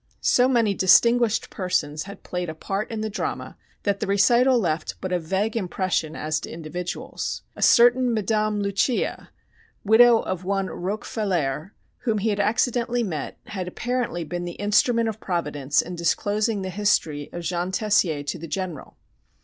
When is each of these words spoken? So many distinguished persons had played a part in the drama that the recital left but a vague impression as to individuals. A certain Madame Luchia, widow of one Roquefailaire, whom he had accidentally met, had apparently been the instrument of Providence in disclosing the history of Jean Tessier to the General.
So 0.19 0.47
many 0.47 0.73
distinguished 0.73 1.51
persons 1.51 2.05
had 2.05 2.23
played 2.23 2.49
a 2.49 2.55
part 2.55 2.89
in 2.89 3.01
the 3.01 3.07
drama 3.11 3.55
that 3.83 3.99
the 3.99 4.07
recital 4.07 4.57
left 4.57 4.95
but 4.99 5.11
a 5.11 5.19
vague 5.19 5.55
impression 5.55 6.15
as 6.15 6.39
to 6.39 6.49
individuals. 6.49 7.43
A 7.55 7.61
certain 7.61 8.11
Madame 8.11 8.63
Luchia, 8.63 9.27
widow 9.85 10.17
of 10.21 10.43
one 10.43 10.65
Roquefailaire, 10.69 11.73
whom 11.99 12.17
he 12.17 12.29
had 12.29 12.39
accidentally 12.39 13.03
met, 13.03 13.37
had 13.45 13.67
apparently 13.67 14.23
been 14.23 14.43
the 14.45 14.53
instrument 14.53 15.07
of 15.07 15.19
Providence 15.19 15.83
in 15.83 15.95
disclosing 15.97 16.63
the 16.63 16.71
history 16.71 17.29
of 17.31 17.43
Jean 17.43 17.69
Tessier 17.71 18.23
to 18.23 18.39
the 18.39 18.47
General. 18.47 18.97